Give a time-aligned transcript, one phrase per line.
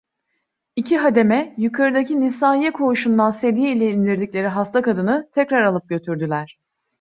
[0.75, 6.57] İki hademe, yukardaki nisaiye koğuşundan sedye ile indirdikleri hasta kadını tekrar alıp götürdüler.